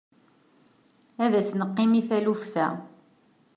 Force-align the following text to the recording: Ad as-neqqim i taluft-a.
Ad 1.23 1.33
as-neqqim 1.39 1.91
i 1.99 2.01
taluft-a. 2.09 2.67